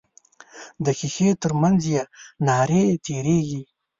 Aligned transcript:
د 0.83 0.85
ښیښې 0.97 1.29
تر 1.41 1.51
منځ 1.61 1.81
یې 1.93 2.03
نارې 2.47 2.83
تیریږي. 3.05 3.61